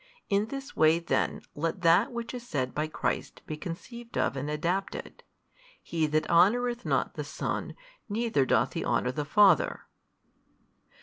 In 0.29 0.47
this 0.47 0.75
way 0.75 0.97
then 0.97 1.43
let 1.53 1.81
that 1.81 2.11
which 2.11 2.33
is 2.33 2.41
said 2.41 2.73
by 2.73 2.87
Christ 2.87 3.43
be 3.45 3.55
conceived 3.55 4.17
of 4.17 4.35
and 4.35 4.49
adapted, 4.49 5.21
He 5.79 6.07
that 6.07 6.27
honoureth 6.27 6.85
not 6.87 7.13
the 7.13 7.23
Son, 7.23 7.75
neither 8.09 8.43
doth 8.43 8.73
he 8.73 8.83
honour 8.83 9.11
the 9.11 9.25
Father." 9.25 9.81